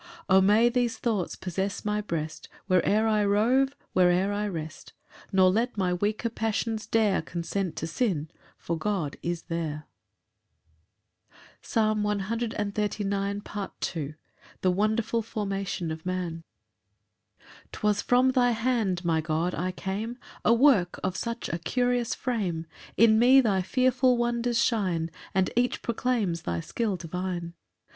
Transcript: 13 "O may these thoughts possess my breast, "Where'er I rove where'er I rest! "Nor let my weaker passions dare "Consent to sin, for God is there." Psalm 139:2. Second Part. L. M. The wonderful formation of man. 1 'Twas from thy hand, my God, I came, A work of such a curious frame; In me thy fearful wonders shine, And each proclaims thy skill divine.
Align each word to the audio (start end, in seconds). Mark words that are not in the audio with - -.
13 0.25 0.25
"O 0.29 0.41
may 0.41 0.67
these 0.67 0.97
thoughts 0.97 1.35
possess 1.35 1.85
my 1.85 2.01
breast, 2.01 2.49
"Where'er 2.67 3.07
I 3.07 3.23
rove 3.23 3.75
where'er 3.93 4.33
I 4.33 4.47
rest! 4.47 4.93
"Nor 5.31 5.51
let 5.51 5.77
my 5.77 5.93
weaker 5.93 6.31
passions 6.31 6.87
dare 6.87 7.21
"Consent 7.21 7.75
to 7.75 7.85
sin, 7.85 8.31
for 8.57 8.75
God 8.79 9.17
is 9.21 9.43
there." 9.43 9.85
Psalm 11.61 12.01
139:2. 12.01 12.55
Second 12.73 13.45
Part. 13.45 13.91
L. 13.95 14.01
M. 14.01 14.15
The 14.61 14.71
wonderful 14.71 15.21
formation 15.21 15.91
of 15.91 16.03
man. 16.03 16.45
1 17.39 17.43
'Twas 17.73 18.01
from 18.01 18.31
thy 18.31 18.51
hand, 18.57 19.05
my 19.05 19.21
God, 19.21 19.53
I 19.53 19.71
came, 19.71 20.17
A 20.43 20.51
work 20.51 20.99
of 21.03 21.15
such 21.15 21.47
a 21.47 21.59
curious 21.59 22.15
frame; 22.15 22.65
In 22.97 23.19
me 23.19 23.39
thy 23.39 23.61
fearful 23.61 24.17
wonders 24.17 24.59
shine, 24.59 25.11
And 25.35 25.51
each 25.55 25.83
proclaims 25.83 26.41
thy 26.41 26.59
skill 26.59 26.95
divine. 26.95 27.53